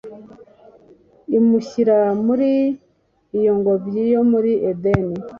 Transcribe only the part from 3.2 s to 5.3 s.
iyo ngobyi yo muri edeni